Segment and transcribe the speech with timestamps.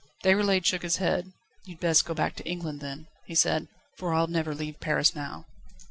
[0.23, 1.31] Déroulède shook his head.
[1.63, 3.67] "You'd best go back to England, then," he said,
[3.99, 5.45] "for I'll never leave Paris now."